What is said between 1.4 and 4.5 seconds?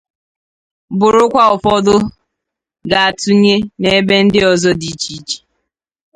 ụfọdụ ga tụnye n'ebe ndị